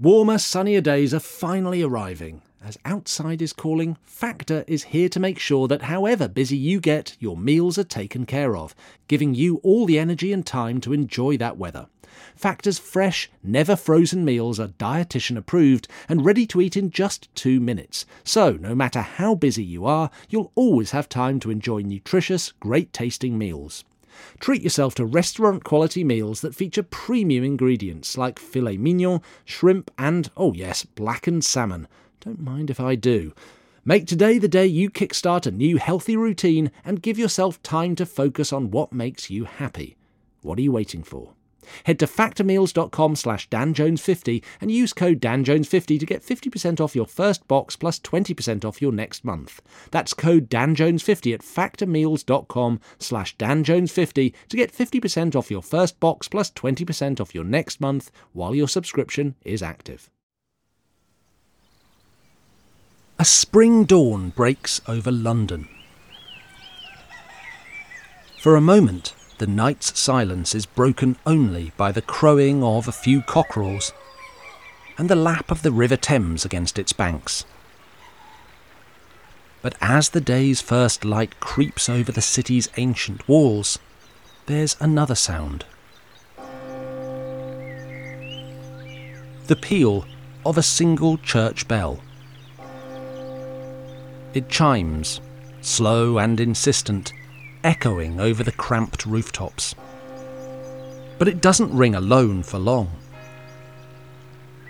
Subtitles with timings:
[0.00, 2.42] Warmer, sunnier days are finally arriving.
[2.60, 7.16] As outside is calling, Factor is here to make sure that however busy you get,
[7.20, 8.74] your meals are taken care of,
[9.06, 11.86] giving you all the energy and time to enjoy that weather.
[12.34, 17.60] Factor's fresh, never frozen meals are dietitian approved and ready to eat in just two
[17.60, 18.04] minutes.
[18.24, 22.92] So, no matter how busy you are, you'll always have time to enjoy nutritious, great
[22.92, 23.84] tasting meals.
[24.40, 30.30] Treat yourself to restaurant quality meals that feature premium ingredients like filet mignon, shrimp, and,
[30.36, 31.88] oh yes, blackened salmon.
[32.20, 33.32] Don't mind if I do.
[33.84, 38.06] Make today the day you kickstart a new healthy routine and give yourself time to
[38.06, 39.96] focus on what makes you happy.
[40.40, 41.34] What are you waiting for?
[41.84, 47.46] Head to factormeals.com slash danjones50 and use code danjones50 to get 50% off your first
[47.48, 49.60] box plus 20% off your next month.
[49.90, 56.50] That's code danjones50 at factormeals.com slash danjones50 to get 50% off your first box plus
[56.50, 60.10] 20% off your next month while your subscription is active.
[63.16, 65.68] A spring dawn breaks over London.
[68.40, 73.20] For a moment, the night's silence is broken only by the crowing of a few
[73.22, 73.92] cockerels
[74.96, 77.44] and the lap of the River Thames against its banks.
[79.62, 83.78] But as the day's first light creeps over the city's ancient walls,
[84.46, 85.64] there's another sound.
[89.46, 90.06] The peal
[90.46, 92.00] of a single church bell.
[94.34, 95.20] It chimes,
[95.60, 97.12] slow and insistent,
[97.64, 99.74] echoing over the cramped rooftops.
[101.18, 102.92] But it doesn't ring alone for long.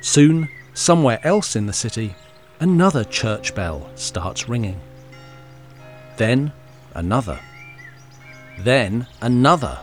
[0.01, 2.15] Soon, somewhere else in the city,
[2.61, 4.81] another church bell starts ringing.
[6.17, 6.53] Then
[6.95, 7.41] another.
[8.61, 9.81] Then another.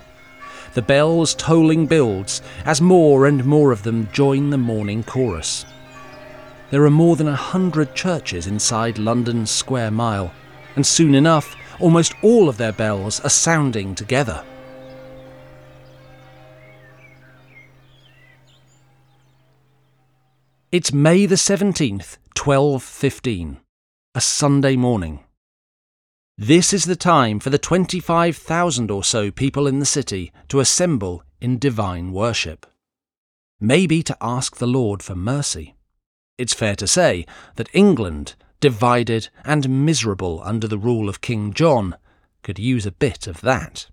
[0.74, 5.66] The bells tolling builds as more and more of them join the morning chorus.
[6.70, 10.32] There are more than a hundred churches inside London's square mile,
[10.78, 14.44] and soon enough almost all of their bells are sounding together.
[20.72, 23.60] It's May the 17th, 1215,
[24.16, 25.20] a Sunday morning.
[26.38, 31.24] This is the time for the 25,000 or so people in the city to assemble
[31.42, 32.66] in divine worship.
[33.60, 35.76] Maybe to ask the Lord for mercy.
[36.38, 37.26] It's fair to say
[37.58, 41.98] that England divided and miserable under the rule of King John,
[42.44, 43.88] could use a bit of that.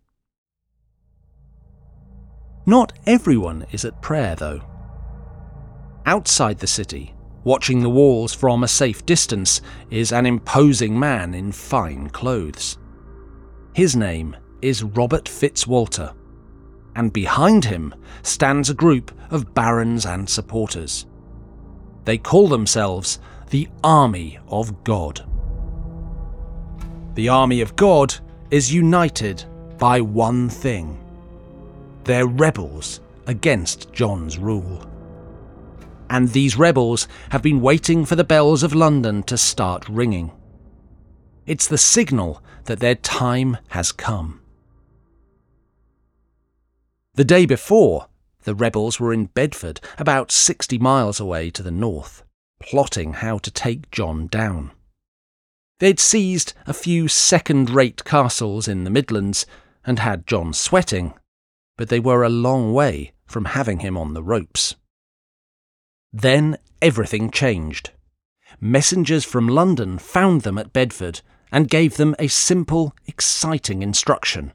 [2.65, 4.63] Not everyone is at prayer, though.
[6.07, 7.15] Outside the city,
[7.45, 12.79] watching the walls from a safe distance, is an imposing man in fine clothes.
[13.75, 16.15] His name is Robert Fitzwalter,
[16.95, 21.07] and behind him stands a group of barons and supporters.
[22.05, 23.19] They call themselves
[23.51, 25.25] the army of God.
[27.15, 28.15] The army of God
[28.51, 29.45] is united
[29.79, 30.99] by one thing
[32.05, 34.87] they're rebels against John's rule.
[36.09, 40.33] And these rebels have been waiting for the bells of London to start ringing.
[41.45, 44.41] It's the signal that their time has come.
[47.15, 48.09] The day before,
[48.45, 52.23] the rebels were in Bedford, about 60 miles away to the north
[52.59, 54.73] plotting how to take John down.
[55.79, 59.47] They'd seized a few second rate castles in the Midlands
[59.85, 61.15] and had John sweating,
[61.77, 64.75] but they were a long way from having him on the ropes.
[66.13, 67.91] Then everything changed.
[68.61, 71.21] Messengers from London found them at Bedford
[71.53, 74.53] and gave them a simple, exciting instruction.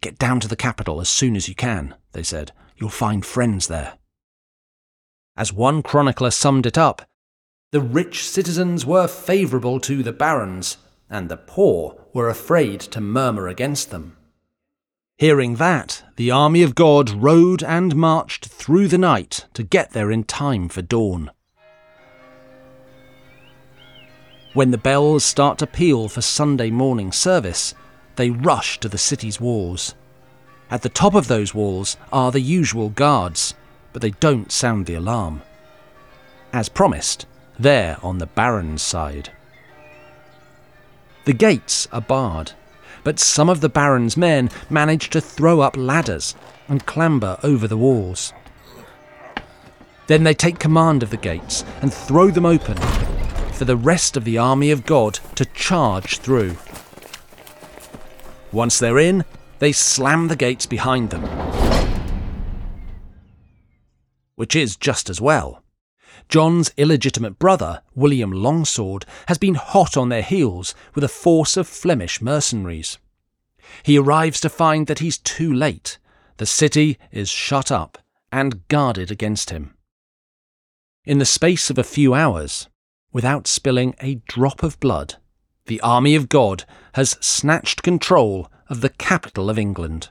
[0.00, 2.52] Get down to the capital as soon as you can, they said.
[2.76, 3.94] You'll find friends there.
[5.36, 7.08] As one chronicler summed it up,
[7.72, 10.76] the rich citizens were favourable to the barons,
[11.08, 14.14] and the poor were afraid to murmur against them.
[15.16, 20.10] Hearing that, the army of God rode and marched through the night to get there
[20.10, 21.30] in time for dawn.
[24.52, 27.74] When the bells start to peal for Sunday morning service,
[28.16, 29.94] they rush to the city's walls.
[30.70, 33.54] At the top of those walls are the usual guards,
[33.94, 35.40] but they don't sound the alarm.
[36.52, 37.24] As promised,
[37.58, 39.30] they're on the Baron's side.
[41.24, 42.52] The gates are barred,
[43.04, 46.34] but some of the Baron's men manage to throw up ladders
[46.68, 48.32] and clamber over the walls.
[50.06, 52.76] Then they take command of the gates and throw them open
[53.52, 56.56] for the rest of the army of God to charge through.
[58.50, 59.24] Once they're in,
[59.60, 61.22] they slam the gates behind them.
[64.34, 65.61] Which is just as well.
[66.32, 71.68] John's illegitimate brother, William Longsword, has been hot on their heels with a force of
[71.68, 72.96] Flemish mercenaries.
[73.82, 75.98] He arrives to find that he's too late.
[76.38, 77.98] The city is shut up
[78.32, 79.74] and guarded against him.
[81.04, 82.66] In the space of a few hours,
[83.12, 85.16] without spilling a drop of blood,
[85.66, 86.64] the army of God
[86.94, 90.08] has snatched control of the capital of England.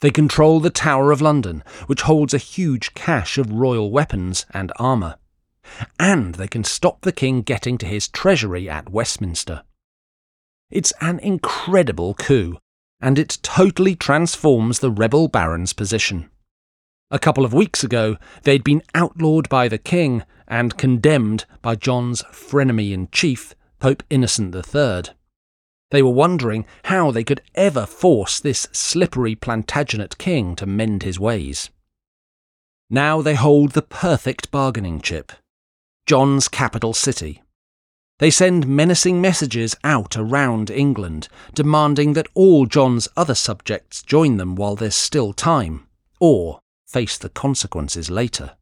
[0.00, 4.72] They control the Tower of London, which holds a huge cache of royal weapons and
[4.76, 5.16] armour.
[5.98, 9.62] And they can stop the king getting to his treasury at Westminster.
[10.70, 12.58] It's an incredible coup,
[13.00, 16.30] and it totally transforms the rebel baron's position.
[17.10, 22.22] A couple of weeks ago, they'd been outlawed by the king and condemned by John's
[22.24, 25.14] frenemy in chief, Pope Innocent III.
[25.94, 31.20] They were wondering how they could ever force this slippery Plantagenet king to mend his
[31.20, 31.70] ways.
[32.90, 35.30] Now they hold the perfect bargaining chip
[36.04, 37.44] John's capital city.
[38.18, 44.56] They send menacing messages out around England, demanding that all John's other subjects join them
[44.56, 45.86] while there's still time,
[46.18, 46.58] or
[46.88, 48.56] face the consequences later.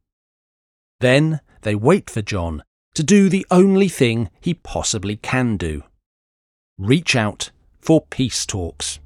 [0.99, 2.61] Then they wait for John
[2.93, 5.81] to do the only thing he possibly can do
[6.79, 8.99] reach out for peace talks.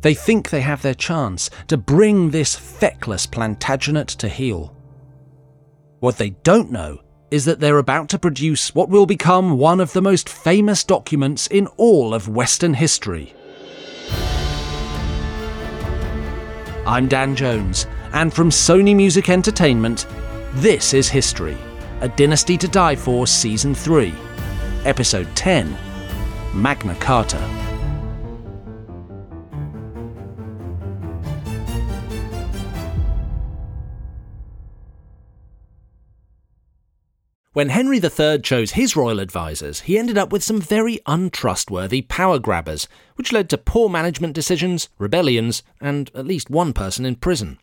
[0.00, 4.74] They think they have their chance to bring this feckless Plantagenet to heel.
[6.00, 7.00] What they don't know
[7.30, 11.46] is that they're about to produce what will become one of the most famous documents
[11.46, 13.34] in all of Western history.
[16.84, 20.06] I'm Dan Jones, and from Sony Music Entertainment,
[20.54, 21.56] this is History,
[22.00, 24.12] A Dynasty to Die For Season 3,
[24.84, 25.78] Episode 10
[26.54, 27.38] Magna Carta.
[37.52, 42.40] When Henry III chose his royal advisers, he ended up with some very untrustworthy power
[42.40, 47.60] grabbers, which led to poor management decisions, rebellions, and at least one person in prison.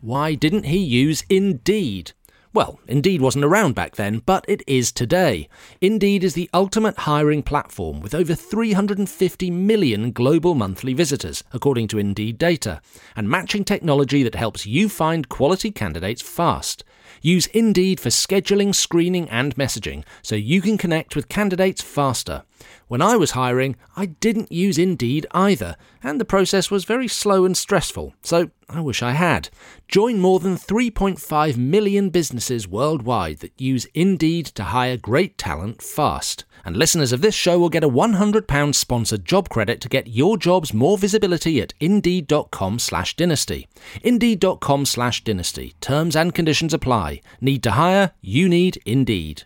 [0.00, 2.12] Why didn't he use Indeed?
[2.54, 5.48] Well, Indeed wasn't around back then, but it is today.
[5.80, 11.98] Indeed is the ultimate hiring platform with over 350 million global monthly visitors, according to
[11.98, 12.82] Indeed data,
[13.16, 16.84] and matching technology that helps you find quality candidates fast.
[17.22, 22.42] Use Indeed for scheduling, screening, and messaging so you can connect with candidates faster.
[22.88, 27.44] When I was hiring, I didn't use Indeed either, and the process was very slow
[27.44, 29.48] and stressful, so I wish I had.
[29.88, 36.44] Join more than 3.5 million businesses worldwide that use Indeed to hire great talent fast.
[36.64, 40.36] And listeners of this show will get a £100 sponsored job credit to get your
[40.36, 43.66] jobs more visibility at indeed.com slash dynasty.
[44.02, 45.74] Indeed.com slash dynasty.
[45.80, 47.20] Terms and conditions apply.
[47.40, 48.12] Need to hire?
[48.20, 49.44] You need Indeed.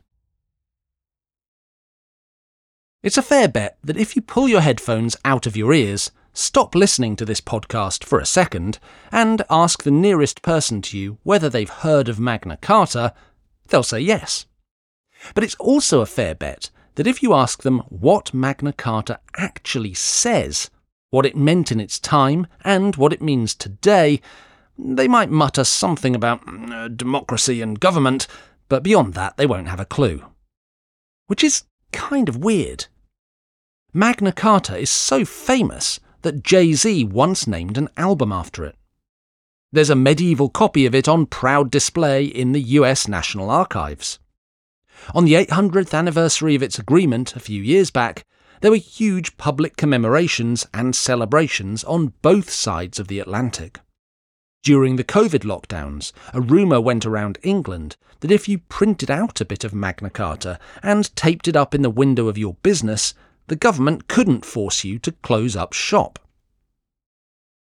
[3.06, 6.75] It's a fair bet that if you pull your headphones out of your ears, stop
[6.75, 8.81] listening to this podcast for a second,
[9.12, 13.14] and ask the nearest person to you whether they've heard of Magna Carta,
[13.69, 14.47] they'll say yes.
[15.37, 19.94] But it's also a fair bet that if you ask them what Magna Carta actually
[19.94, 20.69] says,
[21.11, 24.20] what it meant in its time, and what it means today,
[24.76, 28.26] they might mutter something about uh, democracy and government,
[28.69, 30.25] but beyond that, they won't have a clue.
[31.28, 32.87] Which is kind of weird.
[33.97, 38.76] Magna Carta is so famous that Jay Z once named an album after it.
[39.73, 44.19] There's a medieval copy of it on proud display in the US National Archives.
[45.15, 48.26] On the 800th anniversary of its agreement a few years back,
[48.61, 53.81] there were huge public commemorations and celebrations on both sides of the Atlantic.
[54.62, 59.47] During the COVID lockdowns, a rumour went around England that if you printed out a
[59.47, 63.15] bit of Magna Carta and taped it up in the window of your business,
[63.49, 66.19] the government couldn't force you to close up shop.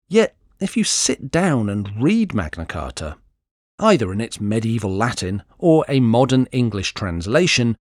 [0.08, 3.18] Yet, if you sit down and read Magna Carta,
[3.80, 7.75] either in its medieval Latin or a modern English translation,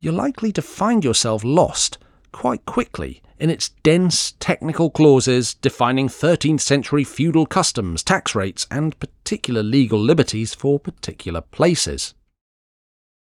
[0.00, 1.98] you're likely to find yourself lost
[2.32, 8.98] quite quickly in its dense technical clauses defining 13th century feudal customs, tax rates, and
[9.00, 12.14] particular legal liberties for particular places.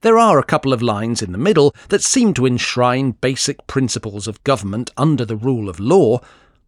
[0.02, 4.26] There are a couple of lines in the middle that seem to enshrine basic principles
[4.26, 6.20] of government under the rule of law,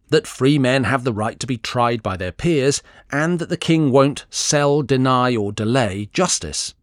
[0.09, 3.57] that free men have the right to be tried by their peers, and that the
[3.57, 6.75] king won't sell, deny, or delay justice.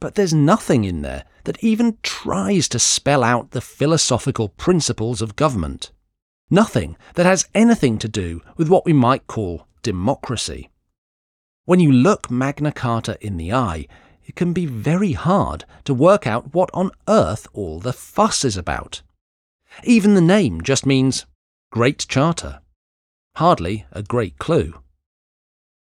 [0.00, 5.36] But there's nothing in there that even tries to spell out the philosophical principles of
[5.36, 5.90] government.
[6.48, 10.70] Nothing that has anything to do with what we might call democracy.
[11.66, 13.86] When you look Magna Carta in the eye,
[14.26, 18.56] it can be very hard to work out what on earth all the fuss is
[18.56, 19.02] about.
[19.84, 21.26] Even the name just means
[21.70, 22.60] Great Charter.
[23.36, 24.80] Hardly a great clue.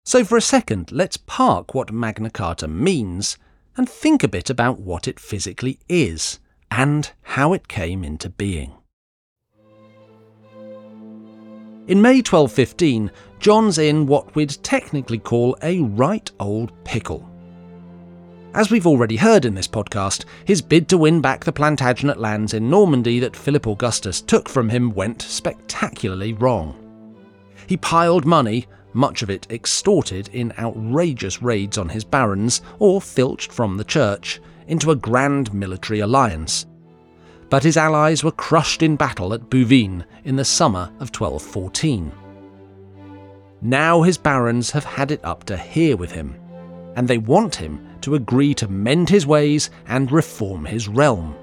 [0.04, 3.38] So, for a second, let's park what Magna Carta means
[3.76, 8.74] and think a bit about what it physically is and how it came into being.
[11.86, 17.33] In May 1215, John's in what we'd technically call a right old pickle.
[18.54, 22.54] As we've already heard in this podcast, his bid to win back the Plantagenet lands
[22.54, 26.76] in Normandy that Philip Augustus took from him went spectacularly wrong.
[27.66, 33.50] He piled money, much of it extorted in outrageous raids on his barons or filched
[33.50, 36.66] from the church, into a grand military alliance.
[37.50, 42.12] But his allies were crushed in battle at Bouvines in the summer of 1214.
[43.62, 46.37] Now his barons have had it up to here with him,
[46.96, 51.34] and they want him to agree to mend his ways and reform his realm.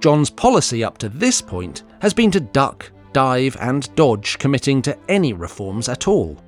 [0.00, 4.98] John's policy up to this point has been to duck, dive, and dodge committing to
[5.08, 6.42] any reforms at all.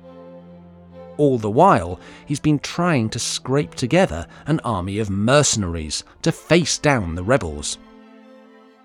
[1.17, 6.79] All the while, he's been trying to scrape together an army of mercenaries to face
[6.79, 7.77] down the rebels.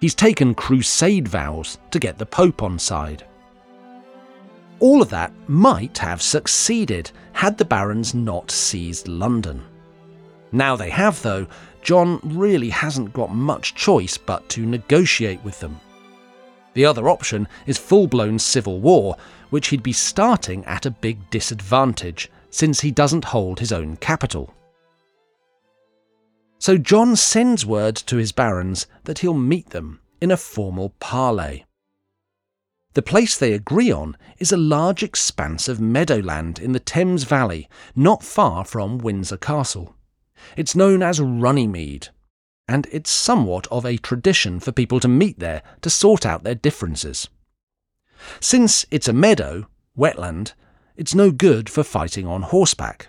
[0.01, 3.25] He's taken crusade vows to get the Pope on side.
[4.81, 9.65] All of that might have succeeded had the barons not seized London.
[10.53, 11.47] Now they have, though,
[11.83, 15.81] John really hasn't got much choice but to negotiate with them.
[16.75, 19.17] The other option is full blown civil war,
[19.51, 24.55] which he'd be starting at a big disadvantage, since he doesn't hold his own capital.
[26.59, 31.65] So John sends word to his barons that he'll meet them in a formal parley.
[32.95, 37.69] The place they agree on is a large expanse of meadowland in the Thames Valley,
[37.95, 39.95] not far from Windsor Castle.
[40.57, 42.09] It's known as Runnymede,
[42.67, 46.55] and it's somewhat of a tradition for people to meet there to sort out their
[46.55, 47.29] differences.
[48.41, 50.55] Since it's a meadow, wetland,
[50.97, 53.09] it's no good for fighting on horseback.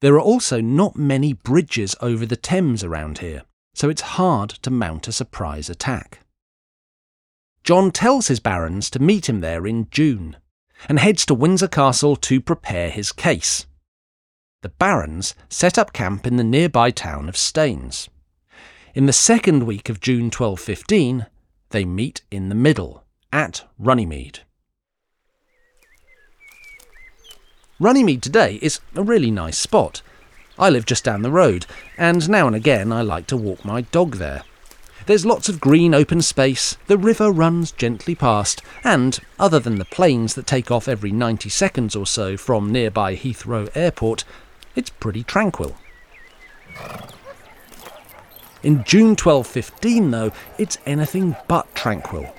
[0.00, 3.42] There are also not many bridges over the Thames around here,
[3.74, 6.20] so it's hard to mount a surprise attack.
[7.68, 10.38] John tells his barons to meet him there in June
[10.88, 13.66] and heads to Windsor Castle to prepare his case.
[14.62, 18.08] The barons set up camp in the nearby town of Staines.
[18.94, 21.26] In the second week of June 1215,
[21.68, 24.38] they meet in the middle, at Runnymede.
[27.78, 30.00] Runnymede today is a really nice spot.
[30.58, 31.66] I live just down the road,
[31.98, 34.42] and now and again I like to walk my dog there.
[35.08, 39.86] There's lots of green open space, the river runs gently past, and, other than the
[39.86, 44.24] planes that take off every 90 seconds or so from nearby Heathrow Airport,
[44.76, 45.78] it's pretty tranquil.
[48.62, 52.30] In June 1215, though, it's anything but tranquil.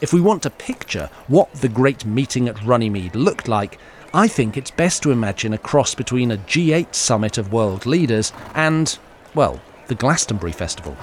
[0.00, 3.78] If we want to picture what the great meeting at Runnymede looked like,
[4.14, 8.32] I think it's best to imagine a cross between a G8 summit of world leaders
[8.54, 8.98] and,
[9.34, 10.96] well, the Glastonbury Festival.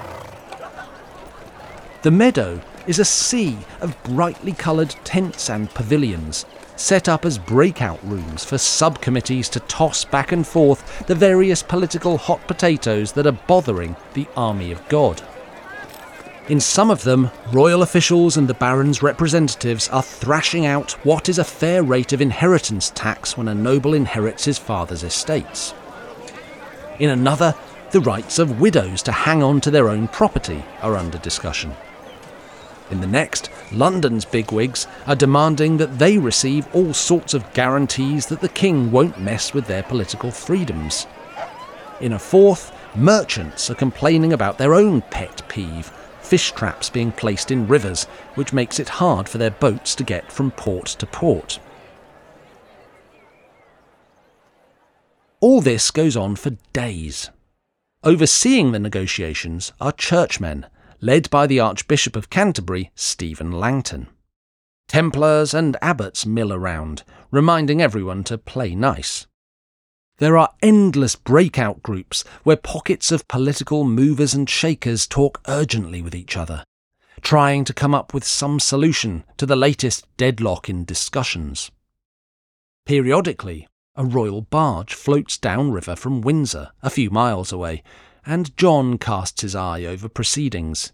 [2.03, 7.99] The meadow is a sea of brightly coloured tents and pavilions, set up as breakout
[8.03, 13.31] rooms for subcommittees to toss back and forth the various political hot potatoes that are
[13.31, 15.23] bothering the army of God.
[16.47, 21.39] In some of them, royal officials and the baron's representatives are thrashing out what is
[21.39, 25.73] a fair rate of inheritance tax when a noble inherits his father's estates.
[26.99, 27.55] In another,
[27.89, 31.73] the rights of widows to hang on to their own property are under discussion.
[32.89, 38.41] In the next, London's bigwigs are demanding that they receive all sorts of guarantees that
[38.41, 41.05] the king won't mess with their political freedoms.
[41.99, 45.91] In a fourth, merchants are complaining about their own pet peeve
[46.27, 48.03] fish traps being placed in rivers,
[48.35, 51.59] which makes it hard for their boats to get from port to port.
[55.39, 57.29] All this goes on for days.
[58.03, 60.65] Overseeing the negotiations are churchmen
[60.99, 64.07] led by the Archbishop of Canterbury, Stephen Langton.
[64.87, 69.27] Templars and abbots mill around, reminding everyone to play nice.
[70.19, 76.15] There are endless breakout groups where pockets of political movers and shakers talk urgently with
[76.15, 76.63] each other,
[77.21, 81.69] trying to come up with some solution to the latest deadlock in discussions.
[82.85, 87.83] Periodically, a royal barge floats downriver from Windsor, a few miles away,
[88.27, 90.91] and John casts his eye over proceedings.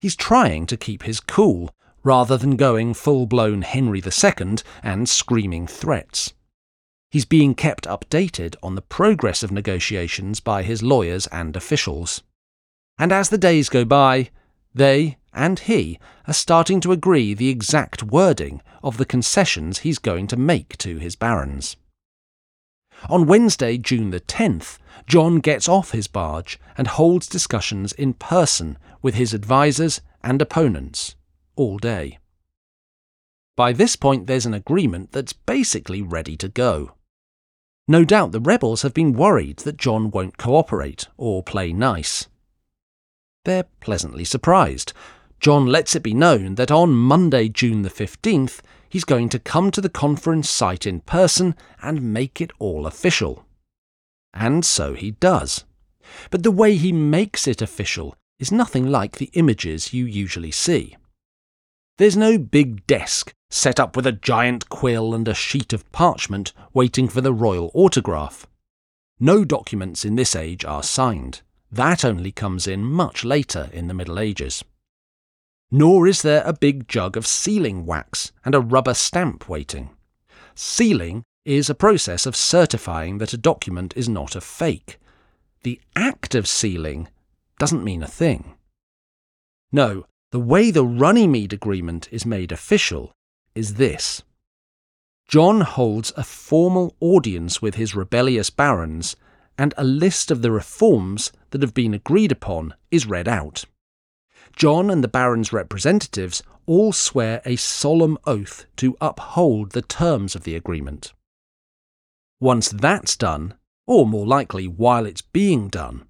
[0.00, 1.70] He's trying to keep his cool,
[2.02, 6.32] rather than going full blown Henry II and screaming threats.
[7.10, 12.22] He's being kept updated on the progress of negotiations by his lawyers and officials.
[12.98, 14.30] And as the days go by,
[14.74, 20.26] they and he are starting to agree the exact wording of the concessions he's going
[20.28, 21.76] to make to his barons.
[23.10, 28.76] On Wednesday, June the 10th, John gets off his barge and holds discussions in person
[29.02, 31.14] with his advisers and opponents
[31.54, 32.18] all day.
[33.56, 36.92] By this point, there's an agreement that's basically ready to go.
[37.88, 42.26] No doubt the rebels have been worried that John won't cooperate or play nice.
[43.44, 44.92] They're pleasantly surprised.
[45.38, 49.70] John lets it be known that on Monday, June the 15th, he's going to come
[49.70, 53.45] to the conference site in person and make it all official.
[54.38, 55.64] And so he does.
[56.30, 60.96] But the way he makes it official is nothing like the images you usually see.
[61.96, 66.52] There's no big desk set up with a giant quill and a sheet of parchment
[66.74, 68.46] waiting for the royal autograph.
[69.18, 71.40] No documents in this age are signed.
[71.72, 74.62] That only comes in much later in the Middle Ages.
[75.70, 79.90] Nor is there a big jug of sealing wax and a rubber stamp waiting.
[80.54, 84.98] Sealing is a process of certifying that a document is not a fake.
[85.62, 87.08] The act of sealing
[87.58, 88.54] doesn't mean a thing.
[89.70, 93.12] No, the way the Runnymede Agreement is made official
[93.54, 94.24] is this
[95.28, 99.14] John holds a formal audience with his rebellious barons,
[99.56, 103.64] and a list of the reforms that have been agreed upon is read out.
[104.56, 110.42] John and the barons' representatives all swear a solemn oath to uphold the terms of
[110.42, 111.12] the agreement.
[112.40, 113.54] Once that's done,
[113.86, 116.04] or more likely while it's being done,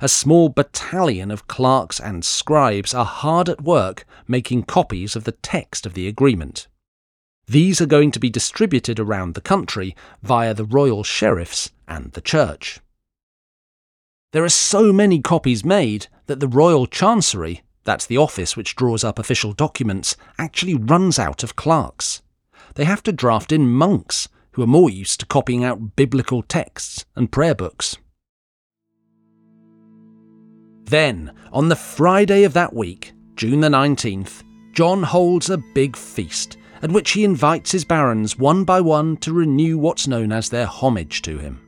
[0.00, 5.32] a small battalion of clerks and scribes are hard at work making copies of the
[5.32, 6.66] text of the agreement.
[7.46, 12.20] These are going to be distributed around the country via the royal sheriffs and the
[12.20, 12.80] church.
[14.32, 19.02] There are so many copies made that the Royal Chancery, that's the office which draws
[19.02, 22.20] up official documents, actually runs out of clerks.
[22.74, 27.06] They have to draft in monks who are more used to copying out biblical texts
[27.14, 27.96] and prayer books.
[30.86, 34.42] Then, on the Friday of that week, June the 19th,
[34.72, 39.32] John holds a big feast at which he invites his barons one by one to
[39.32, 41.60] renew what's known as their homage to him.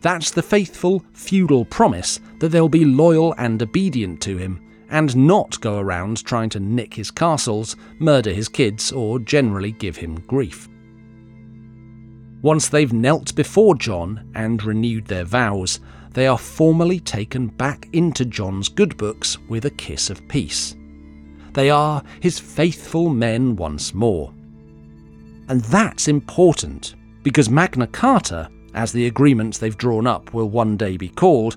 [0.00, 5.60] That's the faithful feudal promise that they'll be loyal and obedient to him, and not
[5.60, 10.68] go around trying to nick his castles, murder his kids, or generally give him grief.
[12.44, 15.80] Once they've knelt before John and renewed their vows,
[16.12, 20.76] they are formally taken back into John's good books with a kiss of peace.
[21.54, 24.30] They are his faithful men once more.
[25.48, 30.98] And that's important, because Magna Carta, as the agreements they've drawn up will one day
[30.98, 31.56] be called,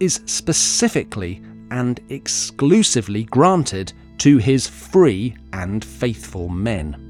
[0.00, 7.05] is specifically and exclusively granted to his free and faithful men.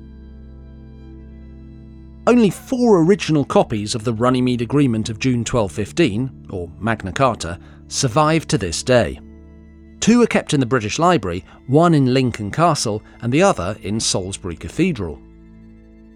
[2.29, 8.49] Only four original copies of the Runnymede Agreement of June 1215, or Magna Carta, survive
[8.49, 9.21] to this day.
[10.01, 14.01] Two are kept in the British Library, one in Lincoln Castle and the other in
[14.01, 15.21] Salisbury Cathedral.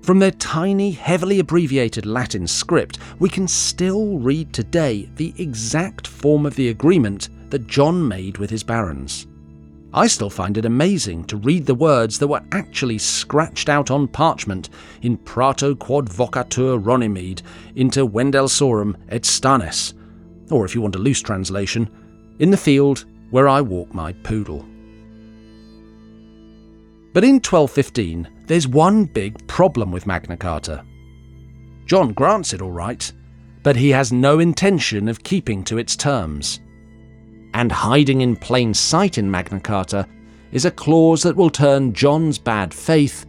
[0.02, 6.44] From their tiny, heavily abbreviated Latin script, we can still read today the exact form
[6.44, 9.28] of the agreement that John made with his barons.
[9.92, 14.06] I still find it amazing to read the words that were actually scratched out on
[14.06, 14.70] parchment
[15.02, 17.42] in Prato quod vocatur Runnymede
[17.74, 19.94] inter Windlesoram et stanes,
[20.50, 21.90] or if you want a loose translation,
[22.38, 24.64] in the field where I walk my poodle.
[27.12, 30.84] But in 1215, there's one big problem with Magna Carta.
[31.86, 33.12] John grants it all right,
[33.64, 36.60] but he has no intention of keeping to its terms.
[37.54, 40.06] And hiding in plain sight in Magna Carta
[40.52, 43.26] is a clause that will turn John's bad faith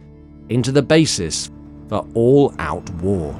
[0.48, 1.50] into the basis
[1.88, 3.38] for all out war.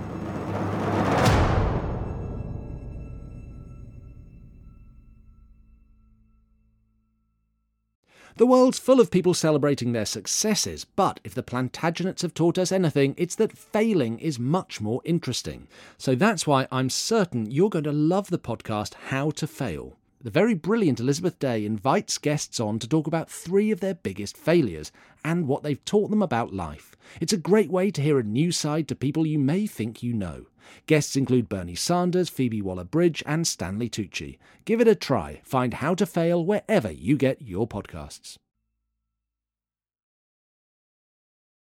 [8.36, 12.72] The world's full of people celebrating their successes, but if the Plantagenets have taught us
[12.72, 15.68] anything, it's that failing is much more interesting.
[15.98, 19.98] So that's why I'm certain you're going to love the podcast How to Fail.
[20.22, 24.36] The very brilliant Elizabeth Day invites guests on to talk about three of their biggest
[24.36, 24.92] failures
[25.24, 26.94] and what they've taught them about life.
[27.20, 30.12] It's a great way to hear a new side to people you may think you
[30.12, 30.46] know.
[30.86, 34.38] Guests include Bernie Sanders, Phoebe Waller Bridge, and Stanley Tucci.
[34.64, 35.40] Give it a try.
[35.42, 38.36] Find How to Fail wherever you get your podcasts.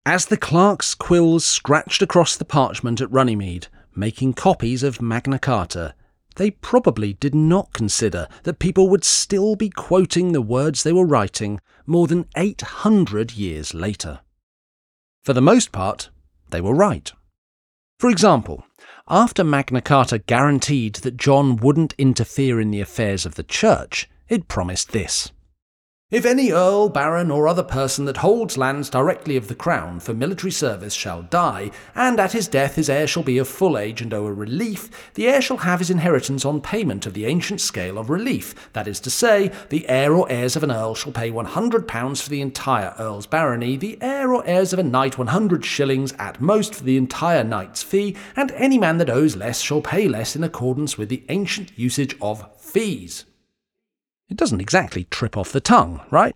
[0.07, 5.93] As the clerk's quills scratched across the parchment at Runnymede, making copies of Magna Carta,
[6.39, 11.05] they probably did not consider that people would still be quoting the words they were
[11.05, 14.21] writing more than 800 years later.
[15.25, 16.09] For the most part,
[16.49, 17.11] they were right.
[17.99, 18.63] For example,
[19.09, 24.47] after Magna Carta guaranteed that John wouldn't interfere in the affairs of the church, it
[24.47, 25.33] promised this.
[26.11, 30.11] If any earl, baron, or other person that holds lands directly of the crown for
[30.11, 34.01] military service shall die, and at his death his heir shall be of full age
[34.01, 37.61] and owe a relief, the heir shall have his inheritance on payment of the ancient
[37.61, 38.55] scale of relief.
[38.73, 41.87] That is to say, the heir or heirs of an earl shall pay one hundred
[41.87, 45.63] pounds for the entire earl's barony, the heir or heirs of a knight one hundred
[45.63, 49.79] shillings at most for the entire knight's fee, and any man that owes less shall
[49.79, 53.25] pay less in accordance with the ancient usage of fees.
[54.29, 56.35] It doesn't exactly trip off the tongue, right?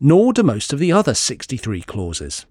[0.00, 2.46] Nor do most of the other 63 clauses.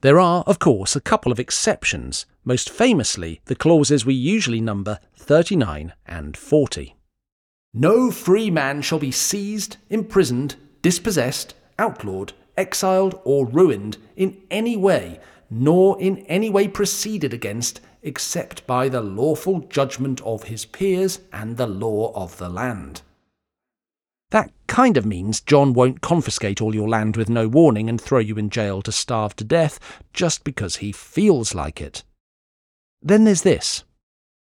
[0.00, 4.98] There are, of course, a couple of exceptions, most famously the clauses we usually number
[5.16, 6.96] 39 and 40.
[7.74, 15.20] No free man shall be seized, imprisoned, dispossessed, outlawed, exiled, or ruined in any way,
[15.50, 21.56] nor in any way proceeded against, except by the lawful judgment of his peers and
[21.56, 23.02] the law of the land.
[24.30, 28.18] That kind of means John won't confiscate all your land with no warning and throw
[28.18, 29.80] you in jail to starve to death
[30.12, 32.04] just because he feels like it.
[33.00, 33.84] Then there's this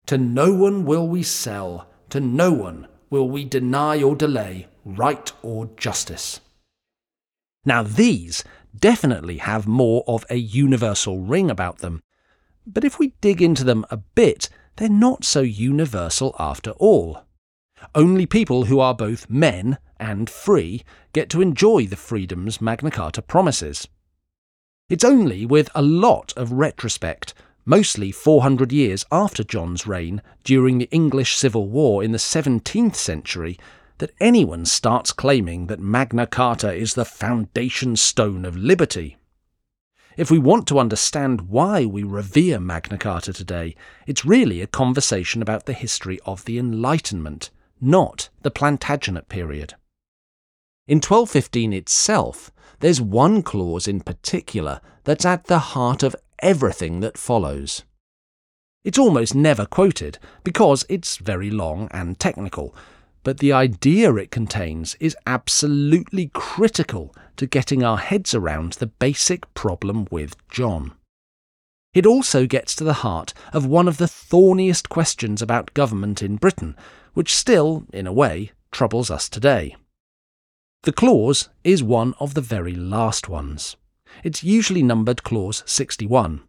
[0.06, 5.32] To no one will we sell, to no one will we deny or delay right
[5.42, 6.40] or justice.
[7.66, 8.44] Now, these
[8.78, 12.04] definitely have more of a universal ring about them,
[12.68, 17.23] but if we dig into them a bit, they're not so universal after all.
[17.96, 23.22] Only people who are both men and free get to enjoy the freedoms Magna Carta
[23.22, 23.88] promises.
[24.90, 27.34] It's only with a lot of retrospect,
[27.66, 33.58] mostly 400 years after John's reign during the English Civil War in the 17th century,
[34.00, 39.18] that anyone starts claiming that Magna Carta is the foundation stone of liberty.
[40.18, 45.42] If we want to understand why we revere Magna Carta today, it's really a conversation
[45.42, 47.50] about the history of the Enlightenment
[47.84, 49.76] not the Plantagenet period.
[50.88, 57.18] In 1215 itself, there's one clause in particular that's at the heart of everything that
[57.18, 57.84] follows.
[58.84, 62.76] It's almost never quoted because it's very long and technical,
[63.24, 69.52] but the idea it contains is absolutely critical to getting our heads around the basic
[69.54, 70.94] problem with John.
[71.94, 76.38] It also gets to the heart of one of the thorniest questions about government in
[76.38, 76.76] Britain,
[77.14, 79.76] which still, in a way, troubles us today.
[80.84, 83.78] The clause is one of the very last ones.
[84.24, 86.42] It's usually numbered Clause 61.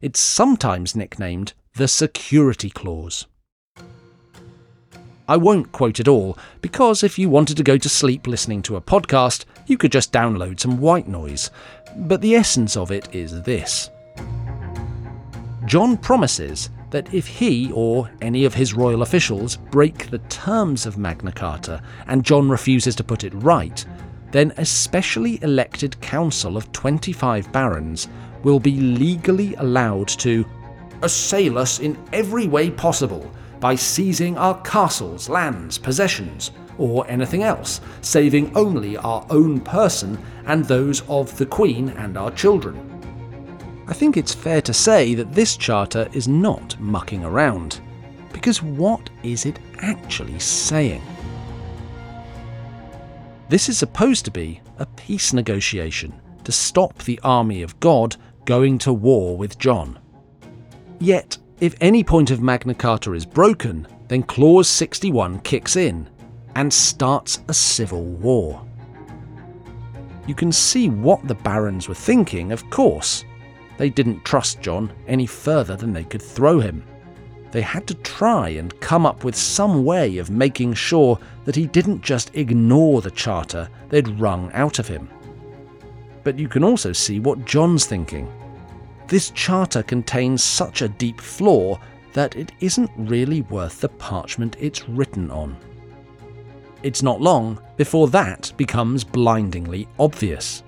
[0.00, 3.26] It's sometimes nicknamed the Security Clause.
[5.26, 8.76] I won't quote it all, because if you wanted to go to sleep listening to
[8.76, 11.50] a podcast, you could just download some white noise.
[11.96, 13.90] But the essence of it is this
[15.64, 20.96] John promises that if he or any of his royal officials break the terms of
[20.96, 23.84] Magna Carta and John refuses to put it right,
[24.30, 28.06] then a specially elected council of 25 barons
[28.44, 30.46] will be legally allowed to
[31.02, 33.28] assail us in every way possible
[33.58, 40.64] by seizing our castles, lands, possessions, or anything else, saving only our own person and
[40.64, 42.93] those of the Queen and our children.
[43.86, 47.80] I think it's fair to say that this charter is not mucking around.
[48.32, 51.02] Because what is it actually saying?
[53.48, 58.78] This is supposed to be a peace negotiation to stop the army of God going
[58.78, 59.98] to war with John.
[60.98, 66.08] Yet, if any point of Magna Carta is broken, then Clause 61 kicks in
[66.56, 68.66] and starts a civil war.
[70.26, 73.24] You can see what the barons were thinking, of course.
[73.76, 76.84] They didn't trust John any further than they could throw him.
[77.50, 81.66] They had to try and come up with some way of making sure that he
[81.66, 85.08] didn't just ignore the charter they'd wrung out of him.
[86.24, 88.28] But you can also see what John's thinking.
[89.06, 91.78] This charter contains such a deep flaw
[92.12, 95.56] that it isn't really worth the parchment it's written on.
[96.82, 100.62] It's not long before that becomes blindingly obvious.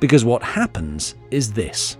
[0.00, 1.96] Because what happens is this.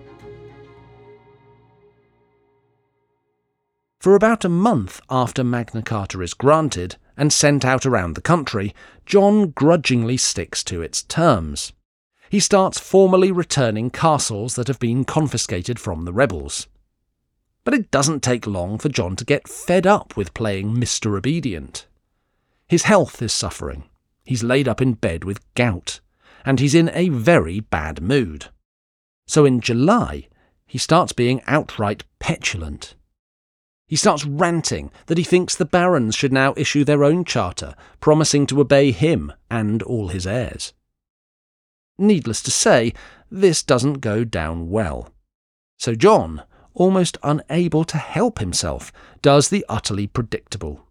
[4.00, 8.72] For about a month after Magna Carta is granted and sent out around the country,
[9.06, 11.72] John grudgingly sticks to its terms.
[12.30, 16.68] He starts formally returning castles that have been confiscated from the rebels.
[17.64, 21.18] But it doesn't take long for John to get fed up with playing Mr.
[21.18, 21.88] Obedient.
[22.68, 23.84] His health is suffering.
[24.24, 25.98] He's laid up in bed with gout,
[26.44, 28.46] and he's in a very bad mood.
[29.26, 30.28] So in July,
[30.66, 32.94] he starts being outright petulant.
[33.88, 38.46] He starts ranting that he thinks the barons should now issue their own charter, promising
[38.46, 40.74] to obey him and all his heirs.
[41.96, 42.92] Needless to say,
[43.30, 45.10] this doesn't go down well.
[45.78, 46.42] So John,
[46.74, 50.84] almost unable to help himself, does the utterly predictable.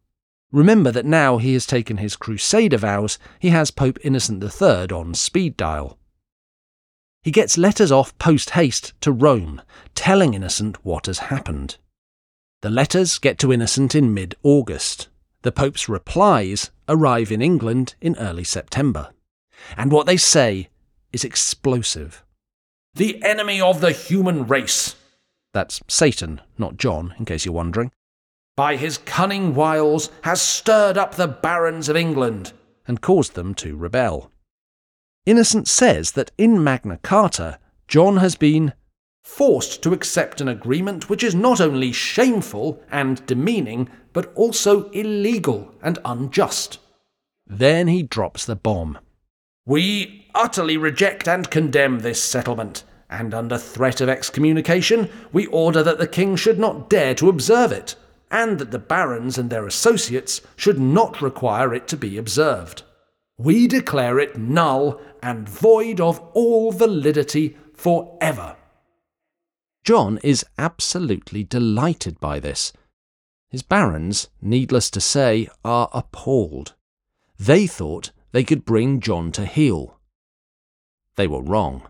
[0.51, 5.13] Remember that now he has taken his crusader vows, he has Pope Innocent III on
[5.13, 5.99] speed dial.
[7.21, 9.61] He gets letters off post haste to Rome,
[9.93, 11.77] telling Innocent what has happened.
[12.61, 15.09] The letters get to Innocent in mid August.
[15.43, 19.11] The Pope's replies arrive in England in early September.
[19.75, 20.69] And what they say
[21.13, 22.23] is explosive.
[22.95, 24.95] The enemy of the human race.
[25.53, 27.91] That's Satan, not John, in case you're wondering.
[28.55, 32.53] By his cunning wiles has stirred up the barons of England
[32.87, 34.31] and caused them to rebel.
[35.27, 38.73] Innocent says that in Magna Carta, John has been
[39.27, 45.75] forced to accept an agreement which is not only shameful and demeaning, but also illegal
[45.83, 46.79] and unjust.
[47.45, 48.97] Then he drops the bomb.
[49.65, 55.99] We utterly reject and condemn this settlement, and under threat of excommunication, we order that
[55.99, 57.95] the king should not dare to observe it,
[58.31, 62.81] and that the barons and their associates should not require it to be observed.
[63.37, 68.55] We declare it null and void of all validity for ever.
[69.87, 72.73] John is absolutely delighted by this.
[73.47, 76.75] His barons, needless to say, are appalled.
[77.39, 79.97] They thought they could bring John to heel.
[81.15, 81.83] They were wrong.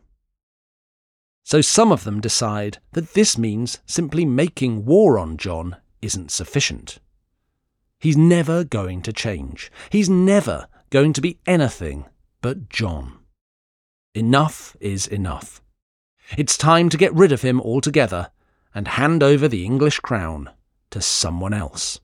[1.44, 7.00] So some of them decide that this means simply making war on John isn't sufficient.
[8.00, 9.72] He's never going to change.
[9.90, 12.06] He's never going to be anything
[12.44, 13.18] but John.
[14.14, 15.64] Enough is enough.
[16.36, 18.32] It's time to get rid of him altogether
[18.76, 20.50] and hand over the English crown
[20.90, 22.02] to someone else.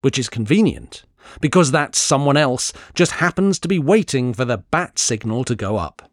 [0.00, 1.04] Which is convenient,
[1.40, 5.76] because that someone else just happens to be waiting for the bat signal to go
[5.76, 6.10] up.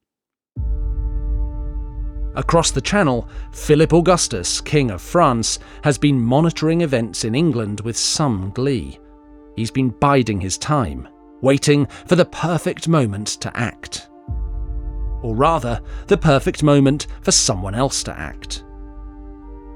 [2.35, 7.97] Across the Channel, Philip Augustus, King of France, has been monitoring events in England with
[7.97, 8.99] some glee.
[9.55, 11.09] He's been biding his time,
[11.41, 14.07] waiting for the perfect moment to act
[15.21, 18.63] or rather, the perfect moment for someone else to act.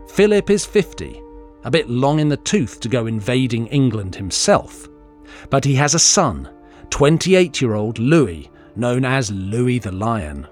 [0.09, 1.21] Philip is 50,
[1.63, 4.87] a bit long in the tooth to go invading England himself,
[5.49, 6.49] but he has a son,
[6.89, 10.47] 28 year old Louis, known as Louis the Lion.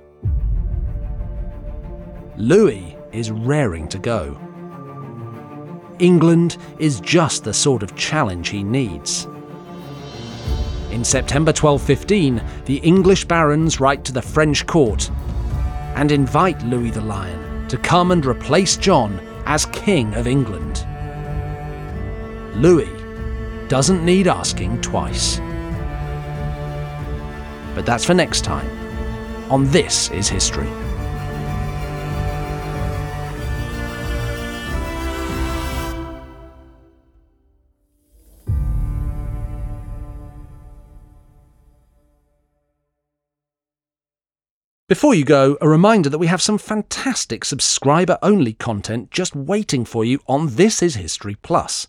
[2.37, 4.37] Louis is raring to go.
[5.99, 9.27] England is just the sort of challenge he needs.
[10.93, 15.09] In September 1215, the English barons write to the French court
[15.95, 20.85] and invite Louis the Lion to come and replace John as King of England.
[22.55, 22.91] Louis
[23.69, 25.39] doesn't need asking twice.
[27.73, 28.69] But that's for next time
[29.49, 30.69] on This is History.
[44.89, 49.85] Before you go, a reminder that we have some fantastic subscriber only content just waiting
[49.85, 51.87] for you on This Is History Plus.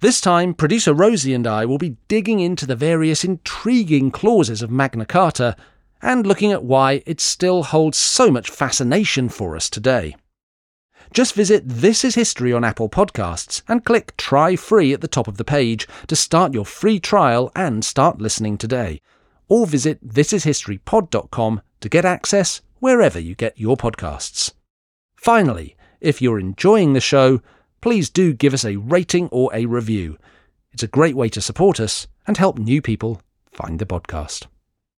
[0.00, 4.70] This time, producer Rosie and I will be digging into the various intriguing clauses of
[4.70, 5.56] Magna Carta
[6.00, 10.14] and looking at why it still holds so much fascination for us today.
[11.12, 15.26] Just visit This Is History on Apple Podcasts and click Try Free at the top
[15.26, 19.00] of the page to start your free trial and start listening today.
[19.48, 24.52] Or visit thisishistorypod.com to get access wherever you get your podcasts.
[25.16, 27.40] Finally, if you're enjoying the show,
[27.80, 30.18] please do give us a rating or a review.
[30.72, 33.20] It's a great way to support us and help new people
[33.52, 34.46] find the podcast.